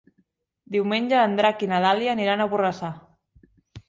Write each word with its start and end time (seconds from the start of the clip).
Diumenge 0.75 1.19
en 1.23 1.35
Drac 1.39 1.61
i 1.65 1.69
na 1.71 1.81
Dàlia 1.83 2.13
aniran 2.15 2.41
a 2.41 2.47
Borrassà. 2.55 2.91